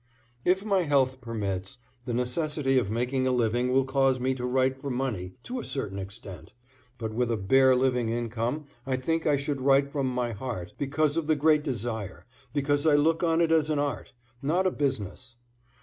If 0.43 0.65
my 0.65 0.81
health 0.81 1.21
permits, 1.21 1.77
the 2.05 2.13
necessity 2.15 2.79
of 2.79 2.89
making 2.89 3.27
a 3.27 3.31
living 3.31 3.71
will 3.71 3.85
cause 3.85 4.19
me 4.19 4.33
to 4.33 4.47
write 4.47 4.75
for 4.75 4.89
money 4.89 5.35
to 5.43 5.59
a 5.59 5.63
certain 5.63 5.99
extent, 5.99 6.53
but 6.97 7.13
with 7.13 7.29
a 7.29 7.37
bare 7.37 7.75
living 7.75 8.09
income 8.09 8.65
I 8.87 8.95
think 8.95 9.27
I 9.27 9.37
should 9.37 9.61
write 9.61 9.89
from 9.91 10.07
my 10.07 10.31
heart, 10.31 10.73
because 10.79 11.17
of 11.17 11.27
the 11.27 11.35
great 11.35 11.63
desire, 11.63 12.25
because 12.51 12.87
I 12.87 12.95
look 12.95 13.21
on 13.21 13.41
it 13.41 13.51
as 13.51 13.69
an 13.69 13.77
art, 13.77 14.13
not 14.41 14.65
a 14.65 14.71
business. 14.71 15.37